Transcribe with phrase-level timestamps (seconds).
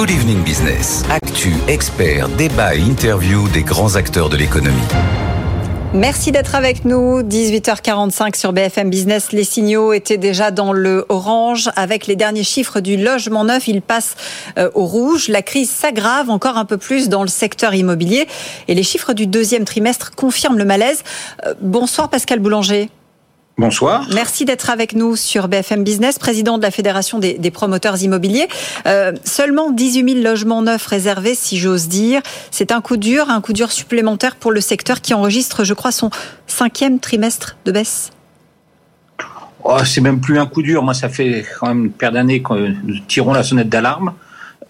[0.00, 1.04] Good Evening Business.
[1.10, 4.78] Actu, experts, débat et interview des grands acteurs de l'économie.
[5.92, 7.20] Merci d'être avec nous.
[7.20, 9.32] 18h45 sur BFM Business.
[9.32, 11.68] Les signaux étaient déjà dans le orange.
[11.76, 14.16] Avec les derniers chiffres du logement neuf, ils passent
[14.56, 15.28] euh, au rouge.
[15.28, 18.26] La crise s'aggrave encore un peu plus dans le secteur immobilier.
[18.68, 21.02] Et les chiffres du deuxième trimestre confirment le malaise.
[21.44, 22.88] Euh, bonsoir Pascal Boulanger.
[23.60, 24.06] Bonsoir.
[24.14, 28.48] Merci d'être avec nous sur BFM Business, président de la Fédération des, promoteurs immobiliers.
[28.86, 32.22] Euh, seulement 18 000 logements neufs réservés, si j'ose dire.
[32.50, 35.92] C'est un coup dur, un coup dur supplémentaire pour le secteur qui enregistre, je crois,
[35.92, 36.08] son
[36.46, 38.12] cinquième trimestre de baisse.
[39.62, 40.82] Oh, c'est même plus un coup dur.
[40.82, 44.14] Moi, ça fait quand même une paire d'années que nous tirons la sonnette d'alarme.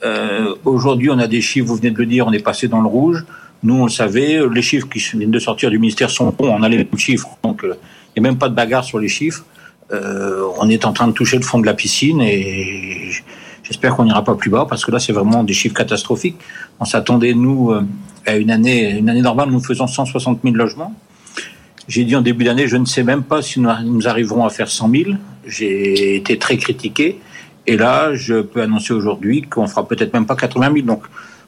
[0.03, 2.81] Euh, aujourd'hui, on a des chiffres, vous venez de le dire, on est passé dans
[2.81, 3.25] le rouge.
[3.63, 6.63] Nous, on le savait, les chiffres qui viennent de sortir du ministère sont bons, on
[6.63, 7.29] a les chiffres.
[7.43, 7.75] Donc, euh,
[8.15, 9.45] il n'y a même pas de bagarre sur les chiffres.
[9.93, 13.11] Euh, on est en train de toucher le fond de la piscine et
[13.63, 16.37] j'espère qu'on n'ira pas plus bas parce que là, c'est vraiment des chiffres catastrophiques.
[16.79, 17.85] On s'attendait, nous, euh,
[18.27, 20.95] à une année, une année normale, nous faisons 160 000 logements.
[21.89, 24.69] J'ai dit en début d'année, je ne sais même pas si nous arriverons à faire
[24.69, 25.05] 100 000.
[25.45, 27.19] J'ai été très critiqué.
[27.67, 30.87] Et là, je peux annoncer aujourd'hui qu'on fera peut-être même pas 80 000.
[30.87, 31.03] Donc,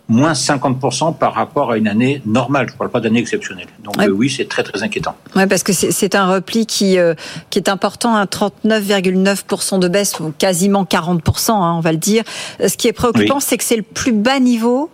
[0.08, 2.66] moins 50% par rapport à une année normale.
[2.68, 3.68] Je ne parle pas d'année exceptionnelle.
[3.82, 5.14] Donc euh, oui, c'est très très inquiétant.
[5.36, 7.14] Oui, parce que c'est un repli qui, euh,
[7.50, 12.24] qui est important, un 39,9% de baisse, ou quasiment 40%, hein, on va le dire.
[12.60, 14.90] Euh, ce qui est préoccupant, c'est que c'est le plus bas niveau,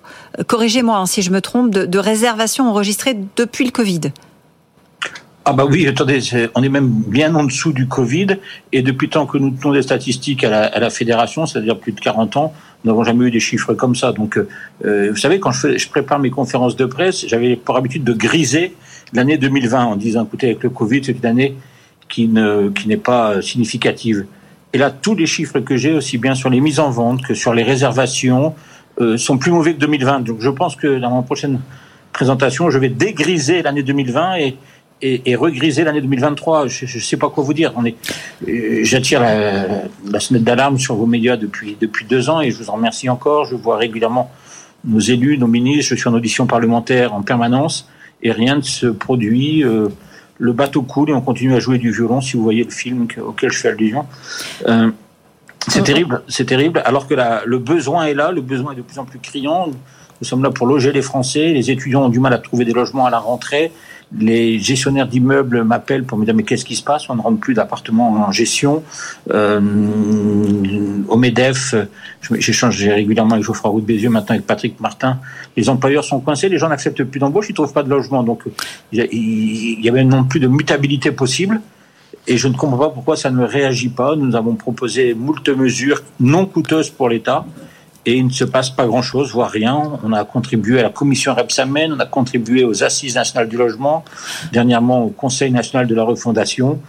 [0.46, 4.00] corrigez-moi hein, si je me trompe, de, de réservation enregistrée depuis le Covid.
[5.50, 6.20] Ah bah oui, attendez,
[6.54, 8.36] on est même bien en dessous du Covid,
[8.70, 11.92] et depuis temps que nous tenons des statistiques à la, à la fédération, c'est-à-dire plus
[11.92, 12.52] de 40 ans,
[12.84, 14.12] nous n'avons jamais eu des chiffres comme ça.
[14.12, 18.04] Donc, euh, vous savez, quand je, je, prépare mes conférences de presse, j'avais pour habitude
[18.04, 18.74] de griser
[19.14, 21.56] l'année 2020 en disant, écoutez, avec le Covid, c'est une année
[22.10, 24.26] qui ne qui n'est pas significative.
[24.74, 27.32] Et là, tous les chiffres que j'ai, aussi bien sur les mises en vente que
[27.32, 28.54] sur les réservations,
[29.00, 30.26] euh, sont plus mauvais que 2020.
[30.26, 31.58] Donc, je pense que dans ma prochaine
[32.12, 34.56] présentation, je vais dégriser l'année 2020 et
[35.02, 36.66] et, et regriser l'année 2023.
[36.68, 37.72] Je ne sais pas quoi vous dire.
[37.76, 37.96] On est,
[38.48, 42.58] euh, j'attire la, la sonnette d'alarme sur vos médias depuis depuis deux ans et je
[42.58, 43.44] vous en remercie encore.
[43.44, 44.30] Je vois régulièrement
[44.84, 45.94] nos élus, nos ministres.
[45.94, 47.88] Je suis en audition parlementaire en permanence
[48.22, 49.64] et rien ne se produit.
[49.64, 49.88] Euh,
[50.40, 52.20] le bateau coule et on continue à jouer du violon.
[52.20, 54.06] Si vous voyez le film auquel je fais allusion.
[54.66, 54.90] Euh,
[55.66, 56.80] c'est terrible, c'est terrible.
[56.84, 59.68] Alors que la, le besoin est là, le besoin est de plus en plus criant.
[60.20, 61.52] Nous sommes là pour loger les Français.
[61.52, 63.72] Les étudiants ont du mal à trouver des logements à la rentrée
[64.16, 67.08] les gestionnaires d'immeubles m'appellent pour me dire mais qu'est-ce qui se passe?
[67.10, 68.82] On ne rentre plus d'appartements en gestion.
[69.30, 69.60] Euh,
[71.08, 71.74] au MEDEF,
[72.38, 75.18] j'échange régulièrement avec Geoffroy Roux de Bézieux, maintenant avec Patrick Martin.
[75.56, 78.22] Les employeurs sont coincés, les gens n'acceptent plus d'embauche, ils ne trouvent pas de logement.
[78.22, 78.44] Donc
[78.92, 81.60] il y avait non plus de mutabilité possible.
[82.26, 84.16] Et je ne comprends pas pourquoi ça ne réagit pas.
[84.16, 87.46] Nous avons proposé moult mesures non coûteuses pour l'État
[88.08, 89.76] et il ne se passe pas grand-chose, voire rien.
[90.02, 94.02] On a contribué à la commission Repsamen, on a contribué aux assises nationales du logement,
[94.50, 96.80] dernièrement au Conseil national de la refondation.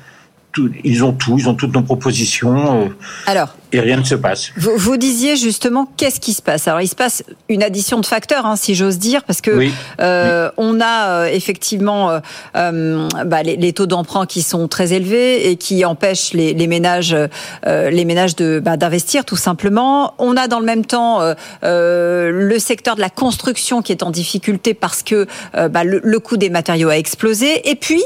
[0.84, 2.86] Ils ont tout, ils ont toutes nos propositions.
[2.86, 2.90] Euh,
[3.28, 4.52] Alors, et rien ne se passe.
[4.58, 6.68] Vous, vous disiez justement qu'est-ce qui se passe?
[6.68, 9.68] Alors il se passe une addition de facteurs, hein, si j'ose dire, parce que
[10.02, 12.20] euh, on a euh, effectivement euh,
[12.56, 16.68] euh, bah, les, les, taux d'emprunt qui sont très élevés et qui empêchent les, les
[16.68, 20.16] ménages, euh, les ménages de bah, d'investir tout simplement.
[20.18, 21.20] On a dans le même temps
[21.62, 26.38] le secteur de la construction qui est en difficulté parce que bah, le, le, coût
[26.38, 27.70] des matériaux a explosé.
[27.70, 28.02] Et puis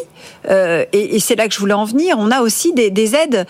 [0.49, 3.45] et, et c'est là que je voulais en venir, on a aussi des, des aides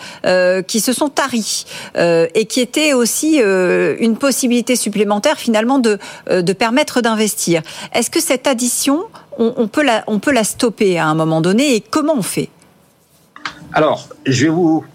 [0.67, 1.65] qui se sont taries.
[1.95, 5.99] Euh, et qui était aussi euh, une possibilité supplémentaire finalement de,
[6.29, 7.61] euh, de permettre d'investir.
[7.93, 9.03] Est-ce que cette addition,
[9.37, 12.49] on, peut la, on peut la stopper à un moment donné et comment on fait?
[13.73, 14.85] Alors, je vais vous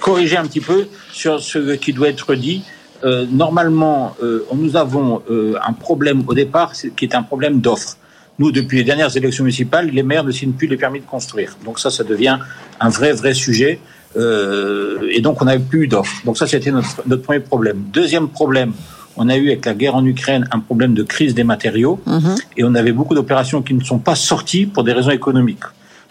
[0.00, 2.62] corriger un petit peu sur ce qui doit être dit.
[3.04, 7.96] Euh, normalement, euh, nous avons euh, un problème au départ qui est un problème d'offre.
[8.38, 11.56] Nous, depuis les dernières élections municipales, les maires ne signent plus les permis de construire.
[11.64, 12.38] Donc ça, ça devient
[12.80, 13.78] un vrai, vrai sujet.
[14.16, 16.24] Euh, et donc, on n'avait plus d'offres.
[16.24, 17.84] Donc ça, c'était notre, notre, premier problème.
[17.92, 18.72] Deuxième problème,
[19.16, 22.00] on a eu avec la guerre en Ukraine un problème de crise des matériaux.
[22.06, 22.34] Mmh.
[22.56, 25.64] Et on avait beaucoup d'opérations qui ne sont pas sorties pour des raisons économiques.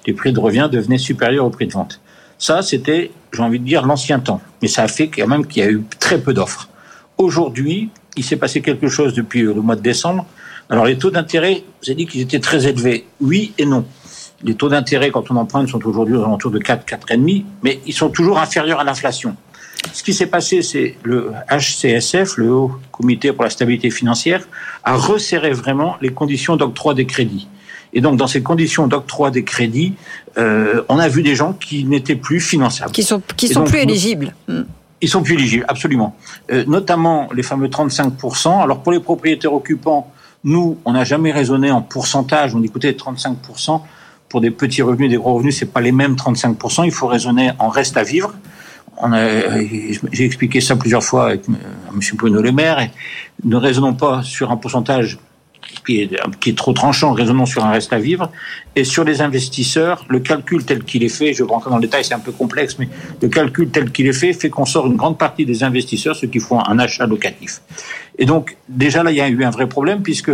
[0.07, 1.99] Les prix de revient devenaient supérieurs au prix de vente.
[2.37, 4.41] Ça, c'était, j'ai envie de dire, l'ancien temps.
[4.61, 6.69] Mais ça a fait quand même qu'il y a eu très peu d'offres.
[7.17, 10.25] Aujourd'hui, il s'est passé quelque chose depuis le mois de décembre.
[10.69, 13.05] Alors, les taux d'intérêt, vous avez dit qu'ils étaient très élevés.
[13.19, 13.85] Oui et non
[14.43, 17.93] les taux d'intérêt quand on emprunte sont aujourd'hui aux alentours de 4, 4,5, mais ils
[17.93, 19.35] sont toujours inférieurs à l'inflation.
[19.91, 24.47] Ce qui s'est passé, c'est le HCSF, le Haut Comité pour la stabilité financière,
[24.83, 27.47] a resserré vraiment les conditions d'octroi des crédits.
[27.91, 29.93] Et donc, dans ces conditions d'octroi des crédits,
[30.37, 32.91] euh, on a vu des gens qui n'étaient plus finançables.
[32.91, 34.33] Qui sont, qui sont donc, plus éligibles.
[35.01, 36.15] Ils sont plus éligibles, absolument.
[36.51, 38.63] Euh, notamment les fameux 35%.
[38.63, 40.11] Alors pour les propriétaires occupants,
[40.43, 42.55] nous, on n'a jamais raisonné en pourcentage.
[42.55, 43.81] On écoutait 35%.
[44.29, 46.85] Pour des petits revenus, des gros revenus, c'est pas les mêmes 35%.
[46.85, 48.33] Il faut raisonner en reste à vivre.
[50.11, 51.53] J'ai expliqué ça plusieurs fois avec euh,
[51.93, 51.99] M.
[52.15, 52.89] Bruno Le Maire.
[53.43, 55.19] Ne raisonnons pas sur un pourcentage
[55.85, 58.31] qui est, qui est, trop tranchant, raisonnons sur un reste à vivre.
[58.75, 61.83] Et sur les investisseurs, le calcul tel qu'il est fait, je vais rentrer dans le
[61.83, 62.89] détail, c'est un peu complexe, mais
[63.21, 66.27] le calcul tel qu'il est fait fait qu'on sort une grande partie des investisseurs, ceux
[66.27, 67.61] qui font un achat locatif.
[68.17, 70.31] Et donc, déjà là, il y a eu un vrai problème puisque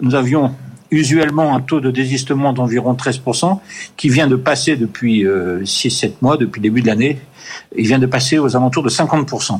[0.00, 0.54] nous avions
[0.92, 3.58] usuellement un taux de désistement d'environ 13%,
[3.96, 7.18] qui vient de passer depuis euh, 6-7 mois, depuis le début de l'année,
[7.74, 9.58] il vient de passer aux alentours de 50%.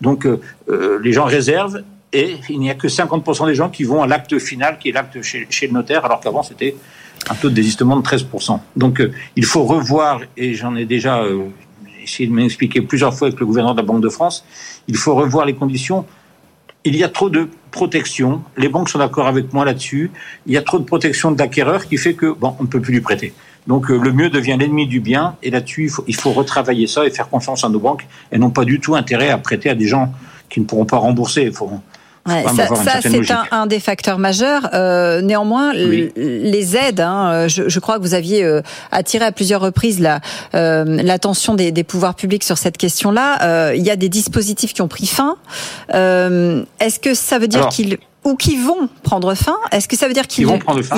[0.00, 1.82] Donc euh, euh, les gens réservent
[2.12, 4.92] et il n'y a que 50% des gens qui vont à l'acte final, qui est
[4.92, 6.74] l'acte chez, le notaire, alors qu'avant c'était
[7.28, 8.60] un taux de désistement de 13%.
[8.76, 11.44] Donc euh, il faut revoir, et j'en ai déjà euh,
[12.02, 14.44] essayé de m'expliquer plusieurs fois avec le gouverneur de la Banque de France,
[14.86, 16.06] il faut revoir les conditions.
[16.84, 20.10] Il y a trop de protection, les banques sont d'accord avec moi là-dessus,
[20.46, 22.80] il y a trop de protection de l'acquéreur qui fait que, bon, on ne peut
[22.80, 23.34] plus lui prêter.
[23.66, 26.86] Donc euh, le mieux devient l'ennemi du bien, et là-dessus, il faut, il faut retravailler
[26.86, 29.68] ça et faire confiance à nos banques, et n'ont pas du tout intérêt à prêter
[29.68, 30.10] à des gens
[30.48, 31.50] qui ne pourront pas rembourser.
[32.28, 34.68] Ouais, ça, ça c'est un, un, des facteurs majeurs.
[34.74, 36.12] Euh, néanmoins, oui.
[36.16, 38.60] les aides, hein, je, je, crois que vous aviez euh,
[38.92, 40.00] attiré à plusieurs reprises
[40.52, 43.42] l'attention la, euh, des, des, pouvoirs publics sur cette question-là.
[43.42, 45.36] Euh, il y a des dispositifs qui ont pris fin.
[45.94, 49.56] Euh, est-ce que ça veut dire qu'ils ou qui vont prendre fin?
[49.72, 50.48] Est-ce que ça veut dire qu'il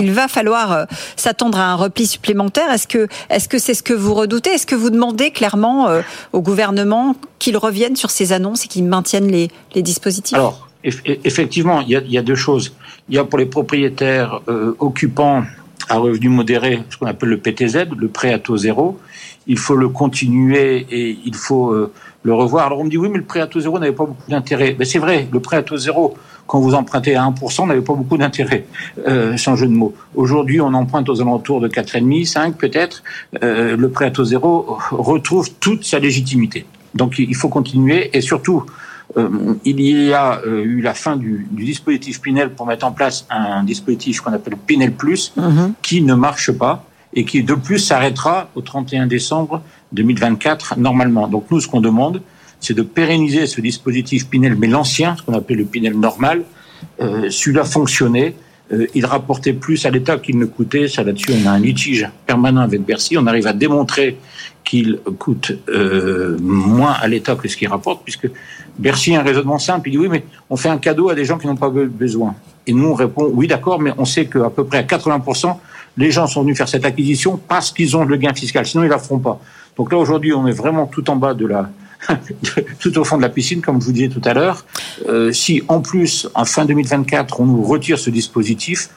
[0.00, 0.84] il va falloir euh,
[1.16, 2.70] s'attendre à un repli supplémentaire?
[2.72, 4.50] Est-ce que est-ce que c'est ce que vous redoutez?
[4.50, 8.84] Est-ce que vous demandez clairement euh, au gouvernement qu'il revienne sur ces annonces et qu'il
[8.84, 10.36] maintienne les, les dispositifs?
[10.36, 12.74] Alors, effectivement, il y, a, il y, a, deux choses.
[13.08, 15.44] Il y a pour les propriétaires euh, occupants
[15.88, 18.98] à revenus modérés, ce qu'on appelle le PTZ, le prêt à taux zéro.
[19.46, 21.92] Il faut le continuer et il faut euh,
[22.22, 22.66] le revoir.
[22.66, 24.76] Alors on me dit oui, mais le prêt à taux zéro n'avait pas beaucoup d'intérêt.
[24.78, 26.16] Mais c'est vrai, le prêt à taux zéro,
[26.46, 28.66] quand vous empruntez à 1%, n'avait pas beaucoup d'intérêt,
[29.08, 29.94] euh, sans jeu de mots.
[30.14, 33.02] Aujourd'hui, on emprunte aux alentours de 4,5, 5 peut-être.
[33.42, 36.66] Euh, le prêt à taux zéro retrouve toute sa légitimité.
[36.94, 38.64] Donc il faut continuer et surtout
[39.64, 43.26] il y a euh, eu la fin du, du, dispositif Pinel pour mettre en place
[43.30, 45.72] un dispositif qu'on appelle Pinel Plus, -hmm.
[45.82, 49.62] qui ne marche pas et qui de plus s'arrêtera au 31 décembre
[49.92, 51.26] 2024 normalement.
[51.26, 52.22] Donc nous, ce qu'on demande,
[52.60, 56.44] c'est de pérenniser ce dispositif Pinel, mais l'ancien, ce qu'on appelle le Pinel normal.
[57.00, 58.34] Euh, Celui-là fonctionnait.
[58.72, 60.88] Euh, il rapportait plus à l'État qu'il ne coûtait.
[60.88, 63.16] Ça là-dessus, on a un litige permanent avec Bercy.
[63.18, 64.16] On arrive à démontrer
[64.64, 68.30] qu'il coûte euh, moins à l'État que ce qu'il rapporte, puisque
[68.78, 69.88] Bercy a un raisonnement simple.
[69.88, 72.34] Il dit oui, mais on fait un cadeau à des gens qui n'ont pas besoin.
[72.66, 75.56] Et nous, on répond oui, d'accord, mais on sait qu'à peu près à 80%,
[75.96, 78.64] les gens sont venus faire cette acquisition parce qu'ils ont le gain fiscal.
[78.66, 79.40] Sinon, ils ne la feront pas.
[79.76, 81.70] Donc là, aujourd'hui, on est vraiment tout en bas de la,
[82.80, 84.64] tout au fond de la piscine, comme je vous disais tout à l'heure.
[85.08, 88.90] Euh, si en plus, en fin 2024, on nous retire ce dispositif,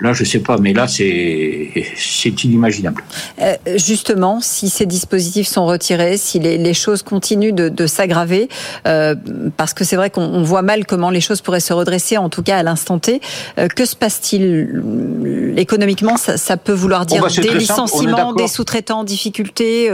[0.00, 3.04] Là, je sais pas, mais là, c'est inimaginable.
[3.40, 8.48] Euh, justement, si ces dispositifs sont retirés, si les, les choses continuent de, de s'aggraver,
[8.88, 9.14] euh,
[9.56, 12.42] parce que c'est vrai qu'on voit mal comment les choses pourraient se redresser, en tout
[12.42, 13.20] cas à l'instant T,
[13.58, 15.54] euh, que se passe-t-il?
[15.56, 19.88] Économiquement ça, ça, peut vouloir dire oh bah, des licenciements, des sous-traitants en difficulté.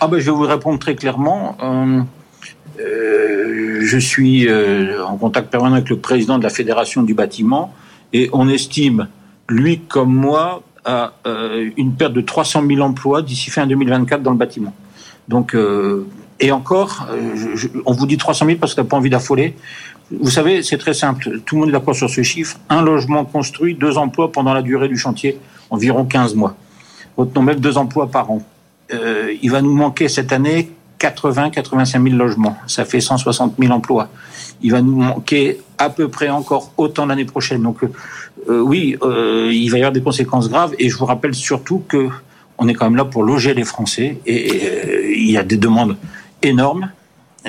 [0.00, 1.56] Ah ben, Je vais vous répondre très clairement.
[2.78, 7.72] Je suis en contact permanent avec le président de la Fédération du bâtiment
[8.12, 9.06] et on estime
[9.48, 14.32] lui comme moi, a euh, une perte de 300 000 emplois d'ici fin 2024 dans
[14.32, 14.74] le bâtiment.
[15.28, 16.06] Donc, euh,
[16.40, 19.56] et encore, euh, je, on vous dit 300 000 parce qu'on n'a pas envie d'affoler.
[20.10, 21.40] Vous savez, c'est très simple.
[21.46, 22.58] Tout le monde est d'accord sur ce chiffre.
[22.68, 25.38] Un logement construit, deux emplois pendant la durée du chantier,
[25.70, 26.56] environ 15 mois.
[27.16, 28.42] Retenons même deux emplois par an.
[28.92, 30.70] Euh, il va nous manquer cette année
[31.00, 32.56] 80-85 000 logements.
[32.66, 34.08] Ça fait 160 000 emplois.
[34.62, 37.62] Il va nous manquer à peu près encore autant l'année prochaine.
[37.62, 37.78] Donc
[38.48, 40.74] euh, oui, euh, il va y avoir des conséquences graves.
[40.78, 42.08] Et je vous rappelle surtout que
[42.56, 44.18] on est quand même là pour loger les Français.
[44.26, 45.96] Et, euh, il y a des demandes
[46.42, 46.90] énormes,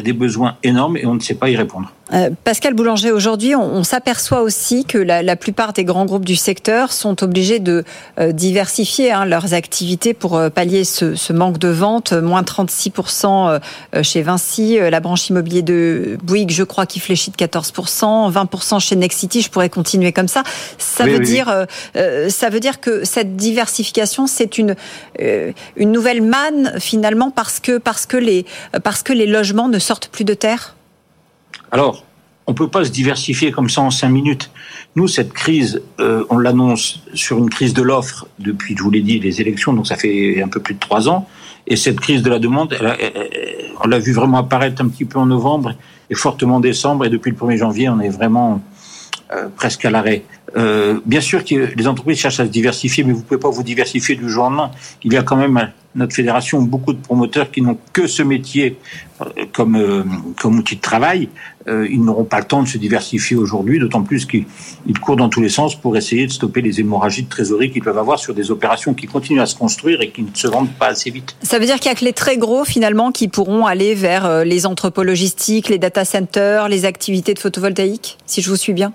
[0.02, 1.92] des besoins énormes, et on ne sait pas y répondre.
[2.14, 6.25] Euh, Pascal Boulanger, aujourd'hui, on, on s'aperçoit aussi que la, la, plupart des grands groupes
[6.25, 7.84] du secteur sont obligés de
[8.20, 12.14] euh, diversifier hein, leurs activités pour euh, pallier ce, ce, manque de vente.
[12.14, 13.60] Moins 36%
[13.96, 18.80] euh, chez Vinci, la branche immobilier de Bouygues, je crois, qui fléchit de 14%, 20%
[18.80, 19.42] chez Nexity.
[19.42, 20.44] Je pourrais continuer comme ça.
[20.78, 21.25] Ça oui, veut oui.
[21.25, 21.66] dire,
[22.30, 24.75] ça veut dire que cette diversification, c'est une
[25.20, 28.46] une nouvelle manne finalement parce que parce que les
[28.84, 30.75] parce que les logements ne sortent plus de terre?
[31.72, 32.04] Alors,
[32.48, 34.51] on ne peut pas se diversifier comme ça en cinq minutes.
[34.96, 39.01] Nous, cette crise, euh, on l'annonce sur une crise de l'offre depuis, je vous l'ai
[39.01, 41.27] dit, les élections, donc ça fait un peu plus de trois ans.
[41.68, 42.77] Et cette crise de la demande,
[43.84, 45.74] on l'a vu vraiment apparaître un petit peu en novembre
[46.10, 47.06] et fortement en décembre.
[47.06, 48.62] Et depuis le 1er janvier, on est vraiment
[49.34, 50.24] euh, presque à l'arrêt.
[50.58, 53.50] Euh, bien sûr que les entreprises cherchent à se diversifier, mais vous ne pouvez pas
[53.50, 54.72] vous diversifier du jour au lendemain.
[55.04, 58.78] Il y a quand même notre fédération beaucoup de promoteurs qui n'ont que ce métier
[59.22, 60.04] euh, comme, euh,
[60.42, 61.30] comme outil de travail.
[61.68, 64.46] Ils n'auront pas le temps de se diversifier aujourd'hui, d'autant plus qu'ils
[65.02, 67.98] courent dans tous les sens pour essayer de stopper les hémorragies de trésorerie qu'ils peuvent
[67.98, 70.90] avoir sur des opérations qui continuent à se construire et qui ne se vendent pas
[70.90, 71.36] assez vite.
[71.42, 74.46] Ça veut dire qu'il y a que les très gros finalement qui pourront aller vers
[74.46, 78.94] les entrepôts logistiques, les data centers, les activités de photovoltaïque, si je vous suis bien?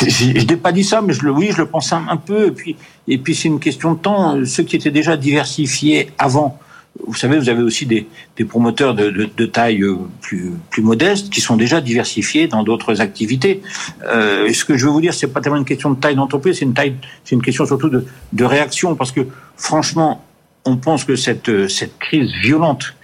[0.00, 2.48] Je n'ai pas dit ça, mais je le, oui, je le pense un, peu.
[2.48, 2.76] Et puis,
[3.08, 4.44] et puis c'est une question de temps.
[4.44, 6.58] Ceux qui étaient déjà diversifiés avant,
[7.06, 10.82] vous savez, vous avez aussi des, des promoteurs de, de, de, taille euh, plus, plus
[10.82, 13.62] modeste qui sont déjà diversifiés dans d'autres activités.
[14.04, 16.58] Euh, ce que je veux vous dire, c'est pas tellement une question de taille d'entreprise,
[16.58, 19.26] c'est une taille, c'est une question surtout de, de réaction, parce que
[19.56, 20.24] franchement,
[20.64, 22.94] on pense que cette, cette crise violente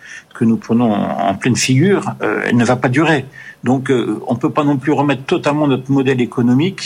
[0.43, 3.27] que nous prenons en pleine figure, euh, elle ne va pas durer.
[3.63, 6.81] Donc euh, on ne peut pas non plus remettre totalement notre modèle économique.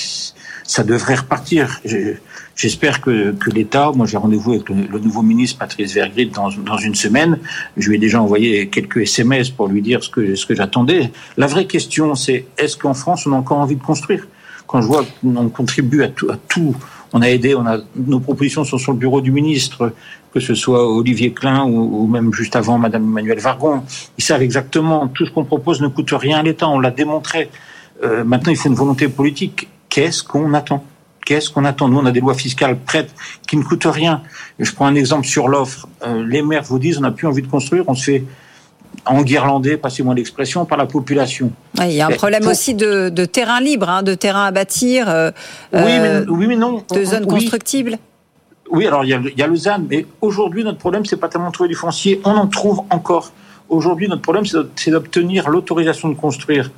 [0.62, 1.80] Ça devrait repartir.
[2.54, 6.76] J'espère que, que l'État, moi j'ai rendez-vous avec le, nouveau ministre Patrice Vergrit dans, dans
[6.76, 7.38] une semaine.
[7.78, 11.10] Je lui ai déjà envoyé quelques SMS pour lui dire ce que, ce que j'attendais.
[11.38, 14.28] La vraie question, c'est est-ce qu'en France on a encore envie de construire?
[14.66, 16.76] Quand je vois qu'on contribue à tout, à tout
[17.12, 19.92] on a aidé, on a, nos propositions sont sur le bureau du ministre,
[20.32, 23.82] que ce soit Olivier Klein ou, même juste avant Madame Emmanuelle Vargon.
[24.18, 27.50] Ils savent exactement, tout ce qu'on propose ne coûte rien à l'État, on l'a démontré.
[28.02, 29.68] Euh, maintenant, il faut une volonté politique.
[29.88, 30.84] Qu'est-ce qu'on attend?
[31.24, 31.88] Qu'est-ce qu'on attend?
[31.88, 33.14] Nous, on a des lois fiscales prêtes
[33.48, 34.22] qui ne coûtent rien.
[34.58, 35.88] Je prends un exemple sur l'offre.
[36.06, 38.24] Euh, les maires vous disent, on n'a plus envie de construire, on se fait
[39.06, 41.50] enguirlandais, passez-moi l'expression, par la population.
[41.80, 45.30] il y a un problème aussi de, terrain libre, hein, de terrain à bâtir, euh,
[45.72, 46.82] oui, mais, euh, oui, mais non.
[46.92, 47.98] de zones constructibles.
[48.70, 51.16] Oui, alors il y, a, il y a le ZAN, mais aujourd'hui notre problème c'est
[51.16, 53.30] pas tellement de trouver du foncier, on en trouve encore.
[53.68, 56.70] Aujourd'hui notre problème c'est d'obtenir l'autorisation de construire.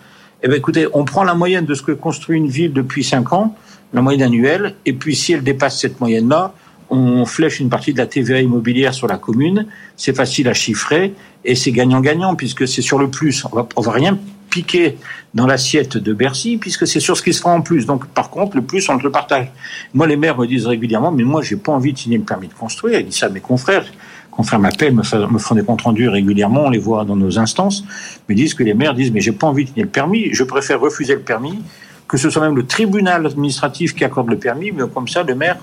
[0.43, 3.33] Eh bien écoutez, on prend la moyenne de ce que construit une ville depuis 5
[3.33, 3.55] ans,
[3.93, 6.53] la moyenne annuelle, et puis si elle dépasse cette moyenne-là,
[6.91, 9.67] on flèche une partie de la TVA immobilière sur la commune,
[9.97, 11.15] c'est facile à chiffrer
[11.45, 13.45] et c'est gagnant-gagnant puisque c'est sur le plus.
[13.53, 14.19] On va, va rien
[14.49, 14.97] piquer
[15.35, 17.87] dans l'assiette de Bercy puisque c'est sur ce qui se fera en plus.
[17.87, 19.53] Donc par contre, le plus, on le partage.
[19.95, 22.49] Moi, les maires me disent régulièrement, mais moi, j'ai pas envie de signer le permis
[22.49, 23.01] de construire.
[23.01, 23.85] Ils disent ça à mes confrères.
[24.31, 27.85] Confrères m'appellent, me, font des comptes rendus régulièrement, on les voit dans nos instances,
[28.29, 30.45] me disent que les maires disent, mais j'ai pas envie de signer le permis, je
[30.45, 31.59] préfère refuser le permis,
[32.07, 35.35] que ce soit même le tribunal administratif qui accorde le permis, mais comme ça, le
[35.35, 35.57] maire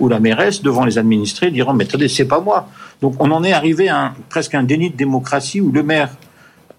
[0.00, 2.68] ou la mairesse, devant les administrés, diront Mais attendez, c'est pas moi.
[3.00, 6.10] Donc on en est arrivé à presque un déni de démocratie où le maire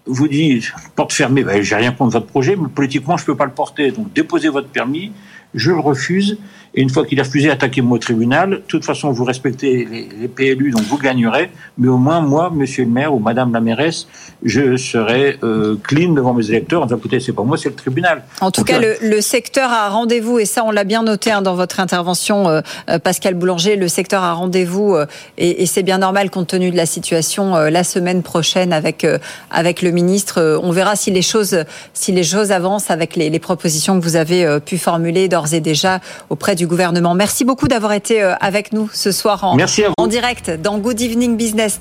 [0.06, 0.64] vous dit
[0.96, 3.52] Porte fermée, ben, j'ai rien contre votre projet, mais politiquement, je ne peux pas le
[3.52, 3.90] porter.
[3.92, 5.12] Donc déposez votre permis,
[5.54, 6.38] je le refuse.
[6.74, 8.50] Et une fois qu'il a refusé, attaquez-moi au tribunal.
[8.50, 9.86] De toute façon, vous respectez
[10.20, 11.50] les, PLU, donc vous gagnerez.
[11.76, 14.06] Mais au moins, moi, monsieur le maire ou madame la mairesse,
[14.42, 17.74] je serai euh, clean devant mes électeurs en disant, écoutez, c'est pas moi, c'est le
[17.74, 18.24] tribunal.
[18.40, 21.54] En tout cas, le, secteur a rendez-vous, et ça, on l'a bien noté hein, dans
[21.54, 24.96] votre intervention, euh, euh, Pascal Boulanger, le secteur a rendez-vous,
[25.36, 29.06] et, c'est bien normal compte tenu de la situation, la semaine prochaine avec,
[29.50, 30.60] avec le ministre.
[30.62, 31.64] on verra si les choses,
[31.94, 35.60] si les choses avancent avec les, les propositions que vous avez pu formuler d'ores et
[35.60, 37.16] déjà auprès du du gouvernement.
[37.16, 39.56] Merci beaucoup d'avoir été euh, avec nous ce soir en,
[39.98, 41.80] en direct dans Good Evening Business.